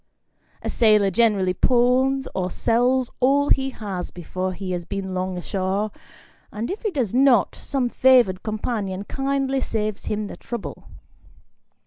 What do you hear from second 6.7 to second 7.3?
if he does